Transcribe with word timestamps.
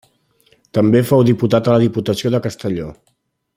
També 0.77 1.01
fou 1.09 1.21
diputat 1.27 1.69
a 1.71 1.77
la 1.77 1.85
Diputació 1.85 2.35
de 2.37 2.43
Castelló. 2.49 2.89